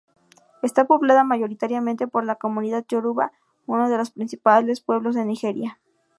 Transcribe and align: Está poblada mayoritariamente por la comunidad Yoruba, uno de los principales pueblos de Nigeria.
Está 0.63 0.85
poblada 0.85 1.23
mayoritariamente 1.23 2.07
por 2.07 2.23
la 2.25 2.33
comunidad 2.33 2.83
Yoruba, 2.89 3.33
uno 3.67 3.87
de 3.87 3.97
los 3.99 4.09
principales 4.09 4.81
pueblos 4.81 5.13
de 5.13 5.25
Nigeria. 5.25 5.77